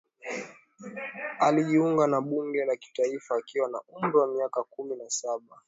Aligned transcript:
alijiunga 1.39 2.07
na 2.07 2.21
bunge 2.21 2.65
la 2.65 2.75
kitaifa 2.75 3.35
akiwa 3.37 3.69
na 3.69 3.81
umri 3.87 4.17
wa 4.17 4.27
miaka 4.27 4.63
kumi 4.63 4.95
na 4.95 5.09
saba 5.09 5.57